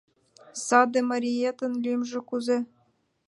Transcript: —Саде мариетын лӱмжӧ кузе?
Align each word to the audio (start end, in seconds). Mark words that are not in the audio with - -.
—Саде 0.65 0.99
мариетын 1.09 1.73
лӱмжӧ 1.83 2.19
кузе? 2.29 2.57